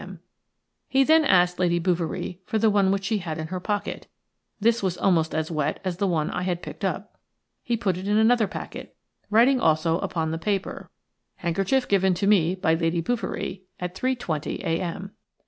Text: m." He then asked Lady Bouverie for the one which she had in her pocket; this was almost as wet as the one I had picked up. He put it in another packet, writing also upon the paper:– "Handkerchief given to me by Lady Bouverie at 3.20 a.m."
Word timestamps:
m." 0.01 0.19
He 0.87 1.03
then 1.03 1.23
asked 1.23 1.59
Lady 1.59 1.77
Bouverie 1.77 2.39
for 2.43 2.57
the 2.57 2.71
one 2.71 2.89
which 2.91 3.03
she 3.05 3.19
had 3.19 3.37
in 3.37 3.49
her 3.49 3.59
pocket; 3.59 4.07
this 4.59 4.81
was 4.81 4.97
almost 4.97 5.35
as 5.35 5.51
wet 5.51 5.79
as 5.85 5.97
the 5.97 6.07
one 6.07 6.31
I 6.31 6.41
had 6.41 6.63
picked 6.63 6.83
up. 6.83 7.19
He 7.61 7.77
put 7.77 7.97
it 7.97 8.07
in 8.07 8.17
another 8.17 8.47
packet, 8.47 8.95
writing 9.29 9.61
also 9.61 9.99
upon 9.99 10.31
the 10.31 10.39
paper:– 10.39 10.89
"Handkerchief 11.35 11.87
given 11.87 12.15
to 12.15 12.25
me 12.25 12.55
by 12.55 12.73
Lady 12.73 12.99
Bouverie 13.01 13.61
at 13.79 13.93
3.20 13.93 14.61
a.m." 14.61 15.11